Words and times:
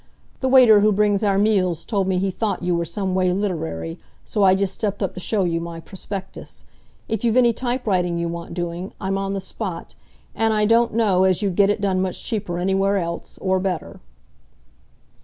The 0.39 0.47
waiter 0.49 0.79
who 0.79 0.91
brings 0.91 1.23
our 1.23 1.37
meals 1.37 1.83
told 1.83 2.07
me 2.07 2.17
he 2.17 2.31
thought 2.31 2.63
you 2.63 2.73
were 2.75 2.85
some 2.85 3.13
way 3.13 3.31
literary, 3.31 3.99
so 4.25 4.41
I 4.41 4.55
just 4.55 4.73
stepped 4.73 5.03
up 5.03 5.13
to 5.13 5.19
show 5.19 5.43
you 5.43 5.61
my 5.61 5.79
prospectus. 5.79 6.65
If 7.07 7.23
you've 7.23 7.37
any 7.37 7.53
typewriting 7.53 8.17
you 8.17 8.27
want 8.27 8.55
doing, 8.55 8.93
I'm 8.99 9.19
on 9.19 9.33
the 9.35 9.39
spot, 9.39 9.93
and 10.33 10.55
I 10.55 10.65
don't 10.65 10.95
know 10.95 11.23
as 11.25 11.43
you'd 11.43 11.55
get 11.55 11.69
it 11.69 11.81
done 11.81 12.01
much 12.01 12.23
cheaper 12.23 12.57
anywhere 12.57 12.97
else 12.97 13.37
or 13.41 13.59
better." 13.59 13.99